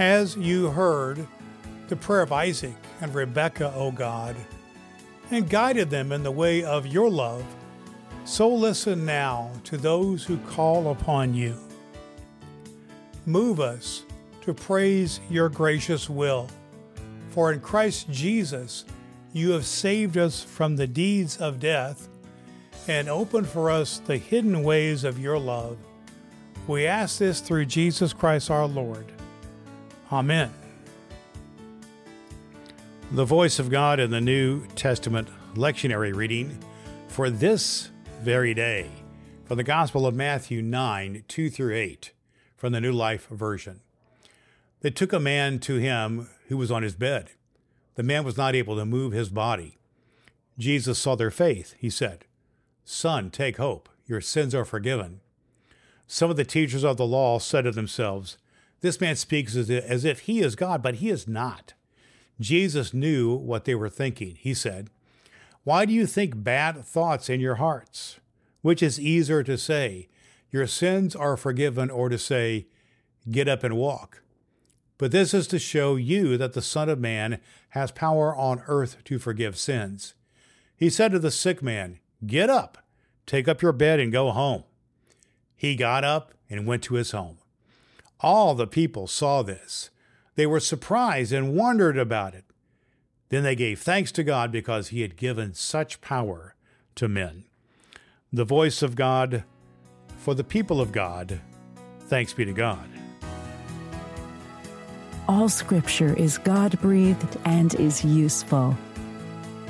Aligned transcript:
As 0.00 0.34
you 0.34 0.70
heard 0.70 1.26
the 1.88 1.94
prayer 1.94 2.22
of 2.22 2.32
Isaac 2.32 2.72
and 3.02 3.14
Rebekah, 3.14 3.74
O 3.76 3.92
God, 3.92 4.34
and 5.30 5.46
guided 5.46 5.90
them 5.90 6.10
in 6.10 6.22
the 6.22 6.30
way 6.30 6.64
of 6.64 6.86
your 6.86 7.10
love, 7.10 7.44
so 8.24 8.48
listen 8.48 9.04
now 9.04 9.50
to 9.64 9.76
those 9.76 10.24
who 10.24 10.38
call 10.38 10.90
upon 10.90 11.34
you. 11.34 11.54
Move 13.26 13.60
us 13.60 14.06
to 14.40 14.54
praise 14.54 15.20
your 15.28 15.50
gracious 15.50 16.08
will, 16.08 16.48
for 17.28 17.52
in 17.52 17.60
Christ 17.60 18.08
Jesus 18.10 18.86
you 19.34 19.50
have 19.50 19.66
saved 19.66 20.16
us 20.16 20.42
from 20.42 20.76
the 20.76 20.86
deeds 20.86 21.36
of 21.36 21.60
death 21.60 22.08
and 22.88 23.06
opened 23.10 23.48
for 23.48 23.70
us 23.70 23.98
the 24.06 24.16
hidden 24.16 24.62
ways 24.62 25.04
of 25.04 25.18
your 25.18 25.38
love. 25.38 25.76
We 26.66 26.86
ask 26.86 27.18
this 27.18 27.40
through 27.40 27.66
Jesus 27.66 28.14
Christ 28.14 28.50
our 28.50 28.66
Lord. 28.66 29.12
Amen. 30.12 30.52
The 33.12 33.24
voice 33.24 33.60
of 33.60 33.70
God 33.70 34.00
in 34.00 34.10
the 34.10 34.20
New 34.20 34.66
Testament 34.74 35.28
lectionary 35.54 36.12
reading 36.12 36.58
for 37.06 37.30
this 37.30 37.90
very 38.20 38.52
day 38.52 38.90
from 39.44 39.56
the 39.56 39.62
Gospel 39.62 40.08
of 40.08 40.14
Matthew 40.16 40.62
9 40.62 41.22
2 41.28 41.50
through 41.50 41.76
8 41.76 42.12
from 42.56 42.72
the 42.72 42.80
New 42.80 42.90
Life 42.90 43.28
Version. 43.28 43.82
They 44.80 44.90
took 44.90 45.12
a 45.12 45.20
man 45.20 45.60
to 45.60 45.76
him 45.76 46.28
who 46.48 46.56
was 46.56 46.72
on 46.72 46.82
his 46.82 46.96
bed. 46.96 47.30
The 47.94 48.02
man 48.02 48.24
was 48.24 48.36
not 48.36 48.56
able 48.56 48.74
to 48.76 48.84
move 48.84 49.12
his 49.12 49.28
body. 49.28 49.78
Jesus 50.58 50.98
saw 50.98 51.14
their 51.14 51.30
faith. 51.30 51.74
He 51.78 51.88
said, 51.88 52.24
Son, 52.84 53.30
take 53.30 53.58
hope. 53.58 53.88
Your 54.06 54.20
sins 54.20 54.56
are 54.56 54.64
forgiven. 54.64 55.20
Some 56.08 56.30
of 56.30 56.36
the 56.36 56.44
teachers 56.44 56.82
of 56.82 56.96
the 56.96 57.06
law 57.06 57.38
said 57.38 57.62
to 57.62 57.70
themselves, 57.70 58.36
this 58.80 59.00
man 59.00 59.16
speaks 59.16 59.56
as 59.56 60.04
if 60.04 60.20
he 60.20 60.40
is 60.40 60.56
God, 60.56 60.82
but 60.82 60.96
he 60.96 61.10
is 61.10 61.28
not. 61.28 61.74
Jesus 62.40 62.94
knew 62.94 63.34
what 63.34 63.64
they 63.64 63.74
were 63.74 63.90
thinking. 63.90 64.36
He 64.36 64.54
said, 64.54 64.88
Why 65.64 65.84
do 65.84 65.92
you 65.92 66.06
think 66.06 66.42
bad 66.42 66.84
thoughts 66.84 67.28
in 67.28 67.40
your 67.40 67.56
hearts? 67.56 68.18
Which 68.62 68.82
is 68.82 68.98
easier 68.98 69.42
to 69.42 69.58
say, 69.58 70.08
Your 70.50 70.66
sins 70.66 71.14
are 71.14 71.36
forgiven, 71.36 71.90
or 71.90 72.08
to 72.08 72.18
say, 72.18 72.66
Get 73.30 73.48
up 73.48 73.62
and 73.62 73.76
walk? 73.76 74.22
But 74.96 75.12
this 75.12 75.34
is 75.34 75.46
to 75.48 75.58
show 75.58 75.96
you 75.96 76.36
that 76.38 76.54
the 76.54 76.62
Son 76.62 76.88
of 76.88 76.98
Man 76.98 77.40
has 77.70 77.90
power 77.90 78.34
on 78.34 78.62
earth 78.66 78.98
to 79.04 79.18
forgive 79.18 79.58
sins. 79.58 80.14
He 80.76 80.88
said 80.88 81.12
to 81.12 81.18
the 81.18 81.30
sick 81.30 81.62
man, 81.62 82.00
Get 82.26 82.48
up, 82.48 82.78
take 83.26 83.48
up 83.48 83.60
your 83.60 83.72
bed, 83.72 84.00
and 84.00 84.10
go 84.10 84.30
home. 84.30 84.64
He 85.56 85.76
got 85.76 86.04
up 86.04 86.32
and 86.48 86.66
went 86.66 86.82
to 86.84 86.94
his 86.94 87.10
home. 87.10 87.39
All 88.22 88.54
the 88.54 88.66
people 88.66 89.06
saw 89.06 89.42
this. 89.42 89.90
They 90.34 90.46
were 90.46 90.60
surprised 90.60 91.32
and 91.32 91.54
wondered 91.54 91.98
about 91.98 92.34
it. 92.34 92.44
Then 93.30 93.42
they 93.42 93.56
gave 93.56 93.80
thanks 93.80 94.12
to 94.12 94.24
God 94.24 94.52
because 94.52 94.88
he 94.88 95.02
had 95.02 95.16
given 95.16 95.54
such 95.54 96.00
power 96.00 96.54
to 96.96 97.08
men. 97.08 97.44
The 98.32 98.44
voice 98.44 98.82
of 98.82 98.94
God 98.94 99.44
for 100.18 100.34
the 100.34 100.44
people 100.44 100.80
of 100.80 100.92
God. 100.92 101.40
Thanks 102.00 102.32
be 102.32 102.44
to 102.44 102.52
God. 102.52 102.88
All 105.28 105.48
scripture 105.48 106.14
is 106.16 106.38
God 106.38 106.78
breathed 106.80 107.38
and 107.44 107.74
is 107.74 108.04
useful. 108.04 108.76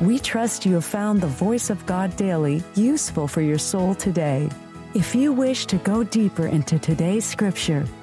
We 0.00 0.20
trust 0.20 0.64
you 0.64 0.74
have 0.74 0.84
found 0.84 1.20
the 1.20 1.26
voice 1.26 1.68
of 1.70 1.84
God 1.84 2.14
daily 2.16 2.62
useful 2.76 3.26
for 3.26 3.40
your 3.40 3.58
soul 3.58 3.96
today. 3.96 4.48
If 4.94 5.14
you 5.14 5.32
wish 5.32 5.66
to 5.66 5.76
go 5.78 6.04
deeper 6.04 6.46
into 6.46 6.78
today's 6.78 7.24
scripture, 7.24 7.84